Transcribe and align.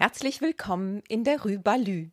Herzlich 0.00 0.40
willkommen 0.40 1.02
in 1.08 1.24
der 1.24 1.42
Rue 1.42 1.58
Balü. 1.58 2.10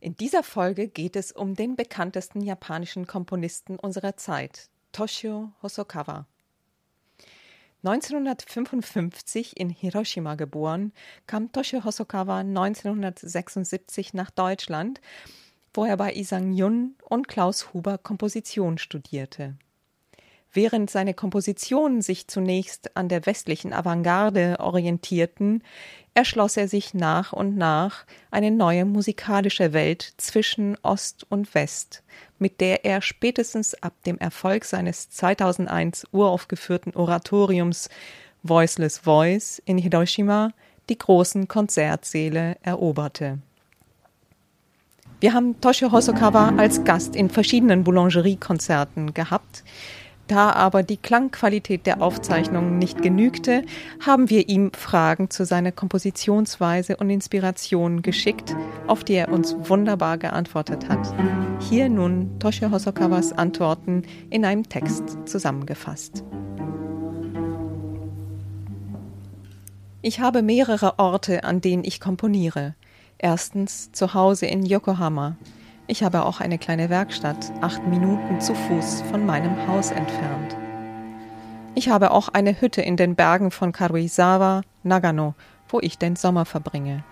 In 0.00 0.16
dieser 0.16 0.42
Folge 0.42 0.88
geht 0.88 1.16
es 1.16 1.30
um 1.30 1.54
den 1.54 1.76
bekanntesten 1.76 2.40
japanischen 2.40 3.06
Komponisten 3.06 3.78
unserer 3.78 4.16
Zeit, 4.16 4.70
Toshio 4.90 5.52
Hosokawa. 5.62 6.26
1955 7.82 9.60
in 9.60 9.68
Hiroshima 9.68 10.34
geboren, 10.34 10.94
kam 11.26 11.52
Toshio 11.52 11.84
Hosokawa 11.84 12.38
1976 12.38 14.14
nach 14.14 14.30
Deutschland, 14.30 15.02
wo 15.74 15.84
er 15.84 15.98
bei 15.98 16.14
Isang 16.14 16.54
Yun 16.54 16.96
und 17.02 17.28
Klaus 17.28 17.74
Huber 17.74 17.98
Komposition 17.98 18.78
studierte. 18.78 19.58
Während 20.54 20.90
seine 20.90 21.14
Kompositionen 21.14 22.02
sich 22.02 22.28
zunächst 22.28 22.94
an 22.94 23.08
der 23.08 23.24
westlichen 23.24 23.72
Avantgarde 23.72 24.56
orientierten, 24.60 25.62
erschloss 26.12 26.58
er 26.58 26.68
sich 26.68 26.92
nach 26.92 27.32
und 27.32 27.56
nach 27.56 28.04
eine 28.30 28.50
neue 28.50 28.84
musikalische 28.84 29.72
Welt 29.72 30.12
zwischen 30.18 30.76
Ost 30.82 31.26
und 31.30 31.54
West, 31.54 32.02
mit 32.38 32.60
der 32.60 32.84
er 32.84 33.00
spätestens 33.00 33.74
ab 33.82 33.94
dem 34.04 34.18
Erfolg 34.18 34.66
seines 34.66 35.08
2001 35.08 36.06
uraufgeführten 36.12 36.94
Oratoriums 36.94 37.88
Voiceless 38.42 38.98
Voice 38.98 39.62
in 39.64 39.78
Hiroshima 39.78 40.52
die 40.90 40.98
großen 40.98 41.48
Konzertsäle 41.48 42.56
eroberte. 42.62 43.38
Wir 45.20 45.32
haben 45.32 45.60
Toshio 45.60 45.92
Hosokawa 45.92 46.54
als 46.58 46.82
Gast 46.82 47.14
in 47.14 47.30
verschiedenen 47.30 47.84
Boulangerie-Konzerten 47.84 49.14
gehabt. 49.14 49.62
Da 50.28 50.52
aber 50.52 50.82
die 50.82 50.96
Klangqualität 50.96 51.86
der 51.86 52.00
Aufzeichnungen 52.00 52.78
nicht 52.78 53.02
genügte, 53.02 53.64
haben 54.00 54.30
wir 54.30 54.48
ihm 54.48 54.72
Fragen 54.72 55.30
zu 55.30 55.44
seiner 55.44 55.72
Kompositionsweise 55.72 56.96
und 56.96 57.10
Inspiration 57.10 58.02
geschickt, 58.02 58.54
auf 58.86 59.04
die 59.04 59.14
er 59.14 59.30
uns 59.30 59.56
wunderbar 59.68 60.18
geantwortet 60.18 60.88
hat. 60.88 61.14
Hier 61.60 61.88
nun 61.88 62.38
Toshio 62.38 62.70
Hosokawas 62.70 63.32
Antworten 63.32 64.02
in 64.30 64.44
einem 64.44 64.68
Text 64.68 65.18
zusammengefasst. 65.26 66.24
Ich 70.04 70.18
habe 70.18 70.42
mehrere 70.42 70.98
Orte, 70.98 71.44
an 71.44 71.60
denen 71.60 71.84
ich 71.84 72.00
komponiere. 72.00 72.74
Erstens 73.18 73.92
zu 73.92 74.14
Hause 74.14 74.46
in 74.46 74.66
Yokohama. 74.66 75.36
Ich 75.88 76.02
habe 76.02 76.24
auch 76.24 76.40
eine 76.40 76.58
kleine 76.58 76.90
Werkstatt, 76.90 77.52
acht 77.60 77.84
Minuten 77.86 78.40
zu 78.40 78.54
Fuß 78.54 79.02
von 79.10 79.26
meinem 79.26 79.66
Haus 79.66 79.90
entfernt. 79.90 80.56
Ich 81.74 81.88
habe 81.88 82.12
auch 82.12 82.28
eine 82.28 82.60
Hütte 82.60 82.82
in 82.82 82.96
den 82.96 83.16
Bergen 83.16 83.50
von 83.50 83.72
Karuizawa, 83.72 84.62
Nagano, 84.84 85.34
wo 85.68 85.80
ich 85.80 85.98
den 85.98 86.16
Sommer 86.16 86.44
verbringe. 86.44 87.02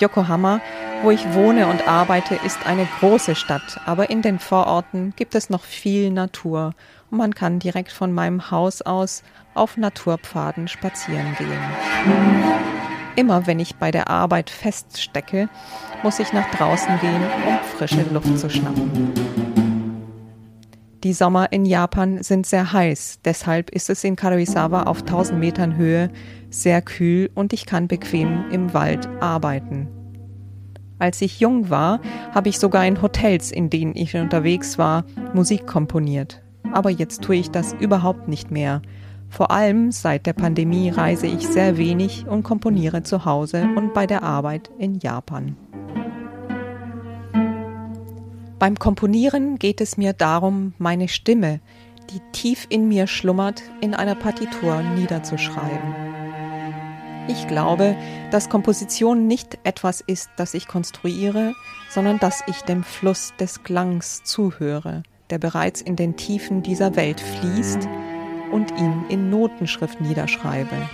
Yokohama, 0.00 0.60
wo 1.02 1.10
ich 1.10 1.32
wohne 1.32 1.68
und 1.68 1.86
arbeite, 1.86 2.34
ist 2.44 2.66
eine 2.66 2.88
große 3.00 3.34
Stadt, 3.34 3.80
aber 3.86 4.10
in 4.10 4.20
den 4.20 4.38
Vororten 4.38 5.14
gibt 5.16 5.34
es 5.34 5.48
noch 5.48 5.62
viel 5.62 6.10
Natur 6.10 6.74
und 7.10 7.18
man 7.18 7.34
kann 7.34 7.60
direkt 7.60 7.92
von 7.92 8.12
meinem 8.12 8.50
Haus 8.50 8.82
aus 8.82 9.22
auf 9.54 9.76
Naturpfaden 9.76 10.68
spazieren 10.68 11.34
gehen. 11.38 12.75
Immer 13.16 13.46
wenn 13.46 13.58
ich 13.58 13.76
bei 13.76 13.90
der 13.90 14.10
Arbeit 14.10 14.50
feststecke, 14.50 15.48
muss 16.02 16.18
ich 16.18 16.34
nach 16.34 16.50
draußen 16.50 17.00
gehen, 17.00 17.22
um 17.46 17.58
frische 17.76 18.02
Luft 18.12 18.38
zu 18.38 18.50
schnappen. 18.50 19.12
Die 21.02 21.14
Sommer 21.14 21.50
in 21.50 21.64
Japan 21.64 22.22
sind 22.22 22.46
sehr 22.46 22.72
heiß, 22.72 23.20
deshalb 23.24 23.70
ist 23.70 23.88
es 23.88 24.04
in 24.04 24.16
Karuizawa 24.16 24.82
auf 24.82 25.00
1000 25.00 25.38
Metern 25.38 25.76
Höhe 25.76 26.10
sehr 26.50 26.82
kühl 26.82 27.30
und 27.34 27.52
ich 27.52 27.64
kann 27.64 27.88
bequem 27.88 28.50
im 28.50 28.74
Wald 28.74 29.08
arbeiten. 29.20 29.88
Als 30.98 31.20
ich 31.22 31.40
jung 31.40 31.70
war, 31.70 32.00
habe 32.34 32.48
ich 32.48 32.58
sogar 32.58 32.86
in 32.86 33.00
Hotels, 33.00 33.50
in 33.50 33.70
denen 33.70 33.94
ich 33.94 34.16
unterwegs 34.16 34.78
war, 34.78 35.04
Musik 35.32 35.66
komponiert. 35.66 36.42
Aber 36.72 36.90
jetzt 36.90 37.22
tue 37.22 37.36
ich 37.36 37.50
das 37.50 37.74
überhaupt 37.74 38.28
nicht 38.28 38.50
mehr, 38.50 38.82
vor 39.28 39.50
allem 39.50 39.92
seit 39.92 40.26
der 40.26 40.32
Pandemie 40.32 40.90
reise 40.90 41.26
ich 41.26 41.46
sehr 41.46 41.76
wenig 41.76 42.26
und 42.26 42.42
komponiere 42.42 43.02
zu 43.02 43.24
Hause 43.24 43.68
und 43.76 43.92
bei 43.92 44.06
der 44.06 44.22
Arbeit 44.22 44.70
in 44.78 44.98
Japan. 44.98 45.56
Beim 48.58 48.78
Komponieren 48.78 49.58
geht 49.58 49.82
es 49.82 49.98
mir 49.98 50.14
darum, 50.14 50.72
meine 50.78 51.08
Stimme, 51.08 51.60
die 52.10 52.20
tief 52.32 52.66
in 52.70 52.88
mir 52.88 53.06
schlummert, 53.06 53.62
in 53.82 53.94
einer 53.94 54.14
Partitur 54.14 54.82
niederzuschreiben. 54.82 55.94
Ich 57.28 57.48
glaube, 57.48 57.96
dass 58.30 58.48
Komposition 58.48 59.26
nicht 59.26 59.58
etwas 59.64 60.00
ist, 60.00 60.30
das 60.36 60.54
ich 60.54 60.68
konstruiere, 60.68 61.54
sondern 61.90 62.18
dass 62.18 62.42
ich 62.46 62.62
dem 62.62 62.84
Fluss 62.84 63.34
des 63.38 63.64
Klangs 63.64 64.22
zuhöre, 64.22 65.02
der 65.28 65.38
bereits 65.38 65.82
in 65.82 65.96
den 65.96 66.16
Tiefen 66.16 66.62
dieser 66.62 66.96
Welt 66.96 67.20
fließt 67.20 67.88
und 68.56 68.70
ihn 68.78 69.04
in 69.10 69.28
Notenschrift 69.28 70.00
niederschreibe. 70.00 70.88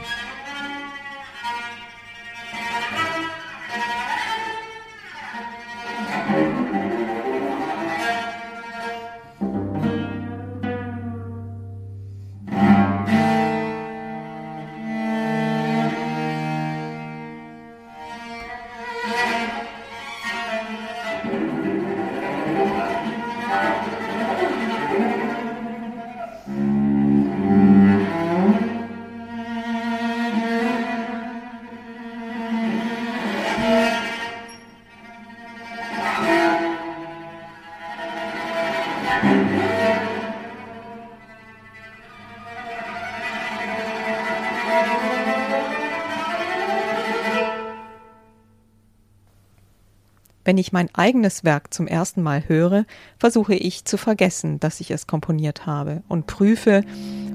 Wenn 50.44 50.58
ich 50.58 50.72
mein 50.72 50.88
eigenes 50.94 51.44
Werk 51.44 51.72
zum 51.72 51.86
ersten 51.86 52.20
Mal 52.20 52.48
höre, 52.48 52.84
versuche 53.16 53.54
ich 53.54 53.84
zu 53.84 53.97
vergessen, 53.97 54.58
dass 54.58 54.80
ich 54.80 54.91
es 54.91 55.06
komponiert 55.06 55.66
habe 55.66 56.03
und 56.08 56.26
prüfe, 56.26 56.82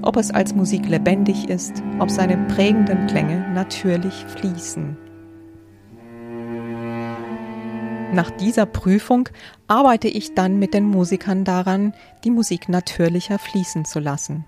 ob 0.01 0.17
es 0.17 0.31
als 0.31 0.53
Musik 0.53 0.87
lebendig 0.87 1.47
ist, 1.47 1.81
ob 1.99 2.11
seine 2.11 2.37
prägenden 2.47 3.07
Klänge 3.07 3.49
natürlich 3.53 4.13
fließen. 4.25 4.97
Nach 8.13 8.31
dieser 8.31 8.65
Prüfung 8.65 9.29
arbeite 9.67 10.07
ich 10.09 10.33
dann 10.33 10.59
mit 10.59 10.73
den 10.73 10.85
Musikern 10.85 11.45
daran, 11.45 11.93
die 12.23 12.31
Musik 12.31 12.67
natürlicher 12.67 13.39
fließen 13.39 13.85
zu 13.85 13.99
lassen. 13.99 14.45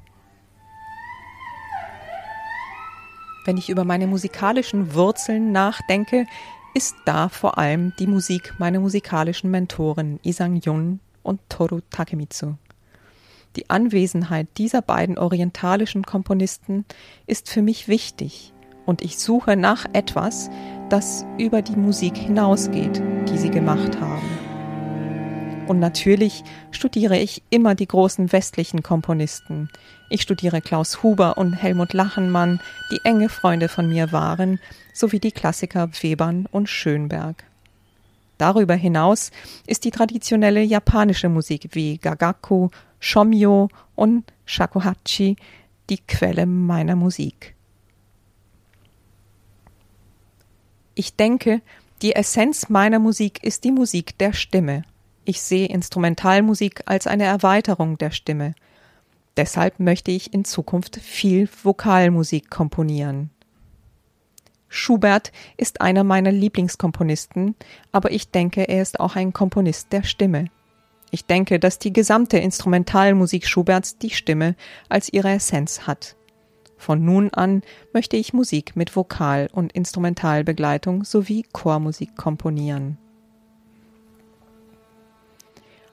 Wenn 3.45 3.57
ich 3.57 3.69
über 3.69 3.83
meine 3.83 4.07
musikalischen 4.07 4.93
Wurzeln 4.93 5.51
nachdenke, 5.51 6.25
ist 6.73 6.95
da 7.05 7.29
vor 7.29 7.57
allem 7.57 7.93
die 7.99 8.07
Musik 8.07 8.53
meiner 8.59 8.79
musikalischen 8.79 9.51
Mentoren 9.51 10.19
Isang 10.23 10.61
Yun 10.63 10.99
und 11.23 11.39
Toru 11.49 11.81
Takemitsu. 11.89 12.55
Die 13.55 13.69
Anwesenheit 13.69 14.47
dieser 14.57 14.81
beiden 14.81 15.17
orientalischen 15.17 16.03
Komponisten 16.03 16.85
ist 17.25 17.49
für 17.49 17.61
mich 17.61 17.87
wichtig 17.87 18.53
und 18.85 19.01
ich 19.01 19.17
suche 19.17 19.55
nach 19.55 19.85
etwas, 19.93 20.49
das 20.89 21.25
über 21.37 21.61
die 21.61 21.75
Musik 21.75 22.15
hinausgeht, 22.17 23.01
die 23.27 23.37
sie 23.37 23.49
gemacht 23.49 23.99
haben. 23.99 24.38
Und 25.69 25.79
natürlich 25.79 26.43
studiere 26.71 27.19
ich 27.19 27.43
immer 27.51 27.75
die 27.75 27.85
großen 27.85 28.31
westlichen 28.31 28.81
Komponisten. 28.81 29.69
Ich 30.09 30.23
studiere 30.23 30.61
Klaus 30.61 31.03
Huber 31.03 31.37
und 31.37 31.53
Helmut 31.53 31.93
Lachenmann, 31.93 32.59
die 32.91 32.99
enge 33.03 33.29
Freunde 33.29 33.69
von 33.69 33.87
mir 33.87 34.11
waren, 34.11 34.59
sowie 34.95 35.19
die 35.19 35.31
Klassiker 35.31 35.91
Webern 36.01 36.47
und 36.49 36.69
Schönberg. 36.69 37.43
Darüber 38.39 38.73
hinaus 38.73 39.29
ist 39.67 39.85
die 39.85 39.91
traditionelle 39.91 40.63
japanische 40.63 41.29
Musik 41.29 41.69
wie 41.73 41.99
Gagaku, 41.99 42.69
Shomyo 42.99 43.69
und 43.93 44.23
Shakuhachi 44.45 45.35
die 45.91 45.99
Quelle 45.99 46.47
meiner 46.47 46.95
Musik. 46.95 47.53
Ich 50.95 51.15
denke, 51.15 51.61
die 52.01 52.15
Essenz 52.15 52.69
meiner 52.69 52.97
Musik 52.97 53.43
ist 53.43 53.63
die 53.65 53.71
Musik 53.71 54.17
der 54.17 54.33
Stimme. 54.33 54.81
Ich 55.29 55.43
sehe 55.43 55.67
Instrumentalmusik 55.67 56.81
als 56.87 57.05
eine 57.05 57.25
Erweiterung 57.25 57.99
der 57.99 58.09
Stimme. 58.09 58.55
Deshalb 59.37 59.79
möchte 59.79 60.09
ich 60.09 60.33
in 60.33 60.43
Zukunft 60.43 60.95
viel 60.95 61.47
Vokalmusik 61.61 62.49
komponieren. 62.49 63.29
Schubert 64.69 65.31
ist 65.55 65.81
einer 65.81 66.03
meiner 66.03 66.31
Lieblingskomponisten, 66.31 67.53
aber 67.91 68.09
ich 68.09 68.31
denke, 68.31 68.67
er 68.67 68.81
ist 68.81 68.99
auch 68.99 69.15
ein 69.15 69.31
Komponist 69.31 69.93
der 69.93 70.01
Stimme. 70.01 70.45
Ich 71.11 71.25
denke, 71.25 71.59
dass 71.59 71.77
die 71.77 71.93
gesamte 71.93 72.39
Instrumentalmusik 72.39 73.45
Schuberts 73.45 73.99
die 73.99 74.09
Stimme 74.09 74.55
als 74.89 75.13
ihre 75.13 75.29
Essenz 75.29 75.81
hat. 75.85 76.15
Von 76.75 77.05
nun 77.05 77.31
an 77.35 77.61
möchte 77.93 78.17
ich 78.17 78.33
Musik 78.33 78.75
mit 78.75 78.95
Vokal- 78.95 79.49
und 79.51 79.73
Instrumentalbegleitung 79.73 81.03
sowie 81.03 81.45
Chormusik 81.53 82.17
komponieren. 82.17 82.97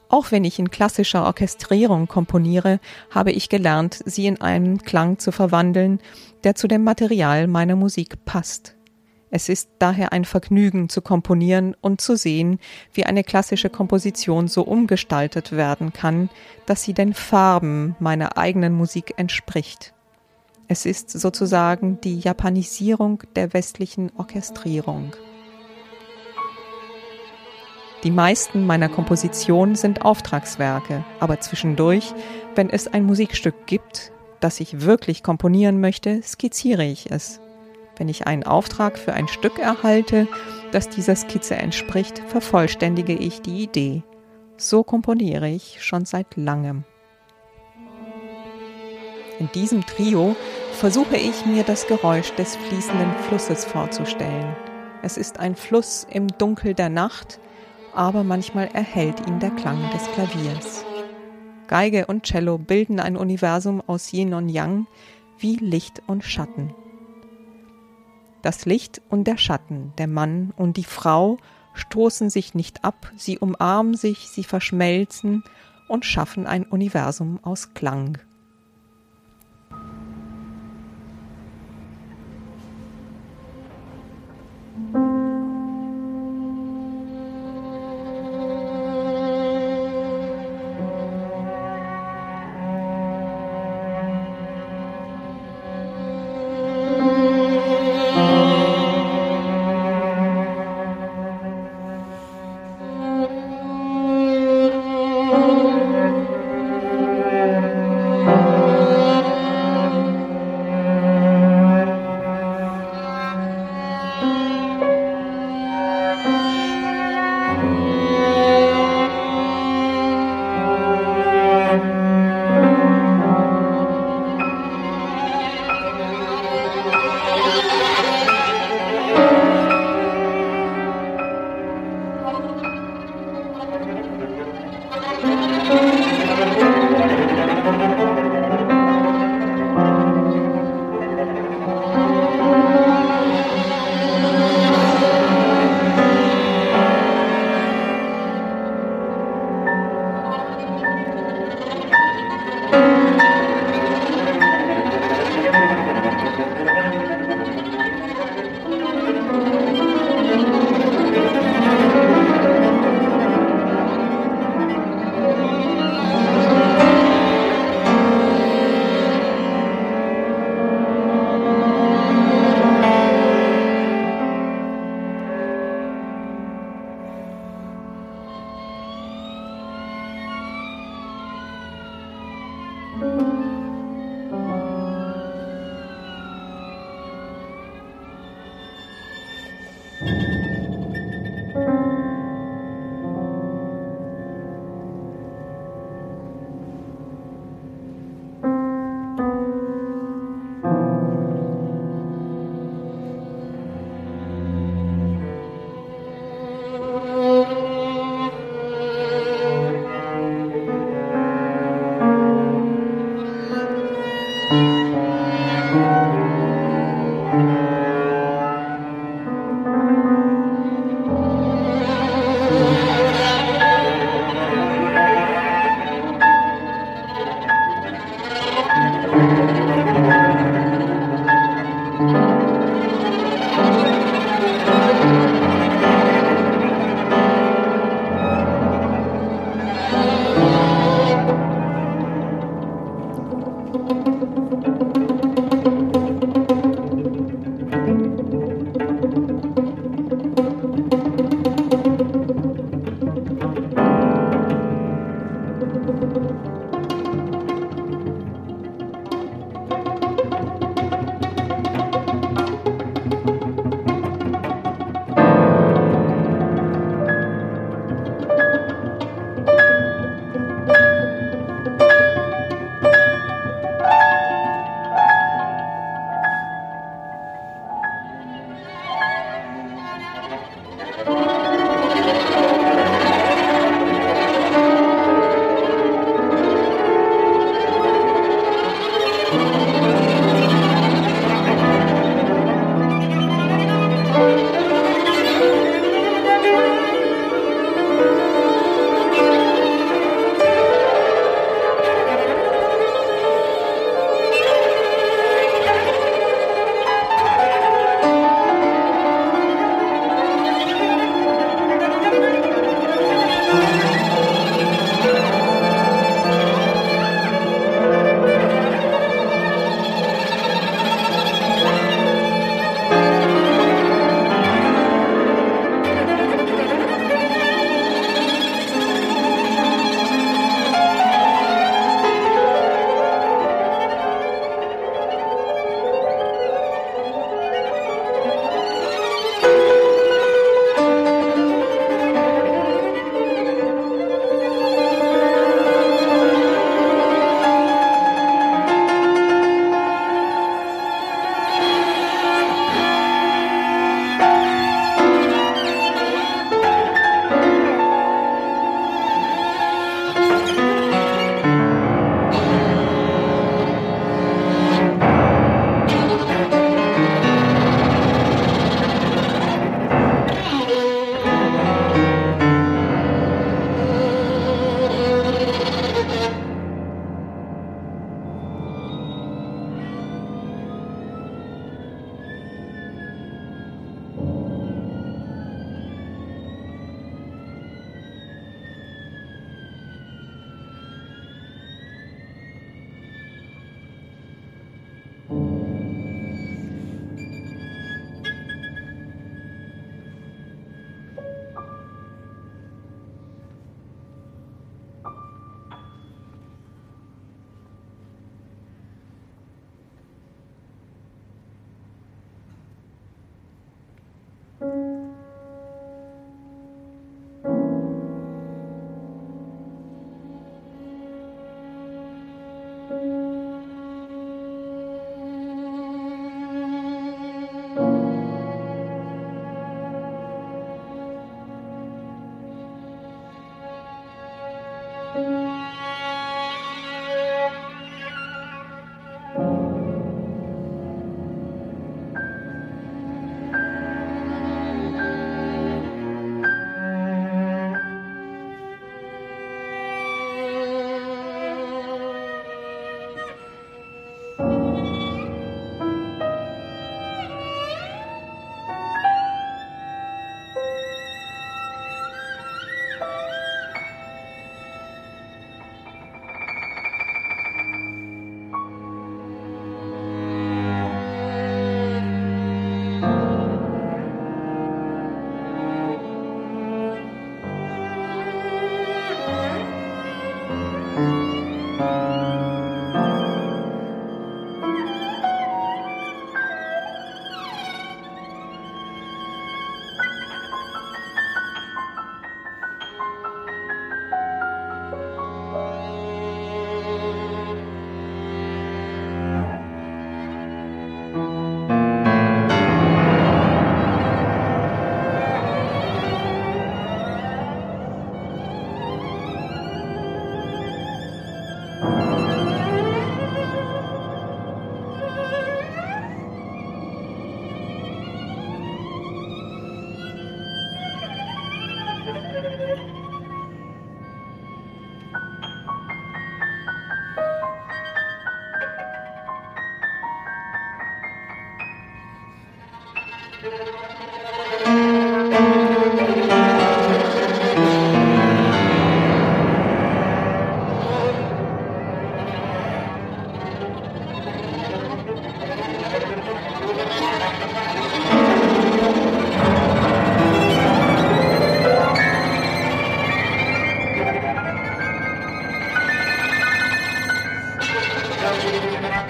Auch 0.08 0.30
wenn 0.30 0.44
ich 0.44 0.58
in 0.58 0.70
klassischer 0.70 1.24
Orchestrierung 1.24 2.06
komponiere, 2.06 2.80
habe 3.10 3.32
ich 3.32 3.48
gelernt, 3.48 4.00
sie 4.04 4.26
in 4.26 4.40
einen 4.40 4.82
Klang 4.82 5.18
zu 5.18 5.32
verwandeln, 5.32 6.00
der 6.44 6.54
zu 6.54 6.68
dem 6.68 6.84
Material 6.84 7.48
meiner 7.48 7.76
Musik 7.76 8.24
passt. 8.24 8.76
Es 9.30 9.48
ist 9.48 9.68
daher 9.80 10.12
ein 10.12 10.24
Vergnügen 10.24 10.88
zu 10.88 11.02
komponieren 11.02 11.74
und 11.80 12.00
zu 12.00 12.16
sehen, 12.16 12.60
wie 12.92 13.04
eine 13.04 13.24
klassische 13.24 13.68
Komposition 13.68 14.46
so 14.46 14.62
umgestaltet 14.62 15.52
werden 15.52 15.92
kann, 15.92 16.30
dass 16.64 16.84
sie 16.84 16.94
den 16.94 17.12
Farben 17.12 17.96
meiner 17.98 18.38
eigenen 18.38 18.72
Musik 18.72 19.14
entspricht. 19.16 19.92
Es 20.68 20.86
ist 20.86 21.10
sozusagen 21.10 22.00
die 22.00 22.18
Japanisierung 22.20 23.22
der 23.34 23.52
westlichen 23.52 24.12
Orchestrierung. 24.16 25.14
Die 28.02 28.10
meisten 28.10 28.66
meiner 28.66 28.88
Kompositionen 28.88 29.74
sind 29.74 30.04
Auftragswerke, 30.04 31.04
aber 31.18 31.40
zwischendurch, 31.40 32.12
wenn 32.54 32.70
es 32.70 32.86
ein 32.86 33.04
Musikstück 33.04 33.66
gibt, 33.66 34.12
das 34.40 34.60
ich 34.60 34.82
wirklich 34.82 35.22
komponieren 35.22 35.80
möchte, 35.80 36.22
skizziere 36.22 36.84
ich 36.84 37.10
es. 37.10 37.40
Wenn 37.96 38.08
ich 38.08 38.26
einen 38.26 38.44
Auftrag 38.44 38.98
für 38.98 39.14
ein 39.14 39.28
Stück 39.28 39.58
erhalte, 39.58 40.28
das 40.70 40.88
dieser 40.90 41.16
Skizze 41.16 41.56
entspricht, 41.56 42.22
vervollständige 42.26 43.14
ich 43.14 43.40
die 43.40 43.62
Idee. 43.62 44.02
So 44.58 44.82
komponiere 44.82 45.48
ich 45.48 45.82
schon 45.82 46.04
seit 46.04 46.36
langem. 46.36 46.84
In 49.38 49.50
diesem 49.52 49.84
Trio 49.84 50.36
versuche 50.72 51.16
ich 51.16 51.44
mir 51.46 51.62
das 51.62 51.86
Geräusch 51.86 52.32
des 52.32 52.56
fließenden 52.56 53.12
Flusses 53.28 53.64
vorzustellen. 53.64 54.54
Es 55.02 55.16
ist 55.16 55.38
ein 55.38 55.56
Fluss 55.56 56.06
im 56.10 56.28
Dunkel 56.28 56.74
der 56.74 56.88
Nacht, 56.88 57.38
aber 57.96 58.24
manchmal 58.24 58.68
erhellt 58.68 59.26
ihn 59.26 59.40
der 59.40 59.50
Klang 59.50 59.90
des 59.92 60.04
Klaviers. 60.12 60.84
Geige 61.66 62.06
und 62.06 62.24
Cello 62.24 62.58
bilden 62.58 63.00
ein 63.00 63.16
Universum 63.16 63.82
aus 63.86 64.12
Yin 64.12 64.34
und 64.34 64.48
Yang 64.48 64.86
wie 65.38 65.56
Licht 65.56 66.02
und 66.06 66.24
Schatten. 66.24 66.74
Das 68.42 68.66
Licht 68.66 69.02
und 69.08 69.24
der 69.24 69.38
Schatten, 69.38 69.92
der 69.98 70.06
Mann 70.06 70.52
und 70.56 70.76
die 70.76 70.84
Frau 70.84 71.38
stoßen 71.74 72.30
sich 72.30 72.54
nicht 72.54 72.84
ab, 72.84 73.12
sie 73.16 73.38
umarmen 73.38 73.94
sich, 73.94 74.28
sie 74.28 74.44
verschmelzen 74.44 75.42
und 75.88 76.04
schaffen 76.04 76.46
ein 76.46 76.64
Universum 76.64 77.40
aus 77.42 77.74
Klang. 77.74 78.18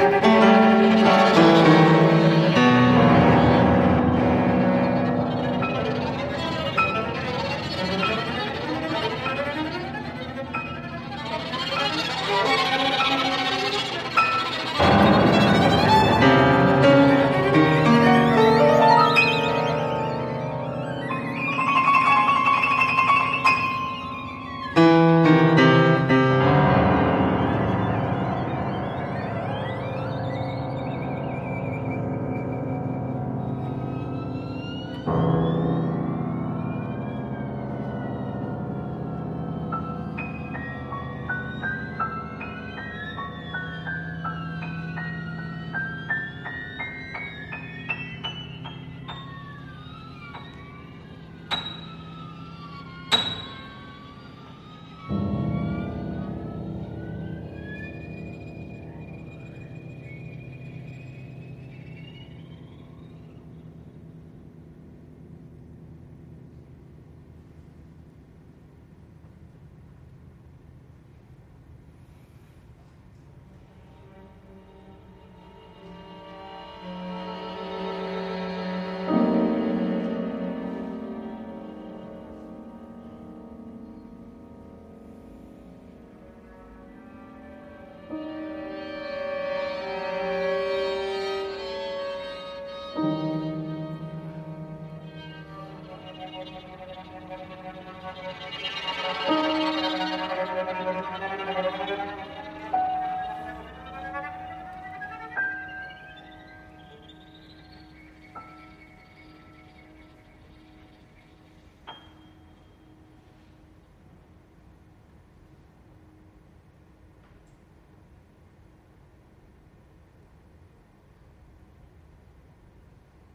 Musik 0.07 0.36